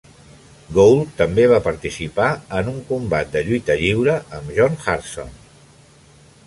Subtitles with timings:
[0.77, 5.33] Gould també va participar en un combat de lluita lliure amb John Hartson.